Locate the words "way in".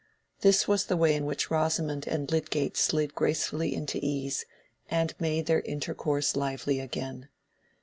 0.97-1.27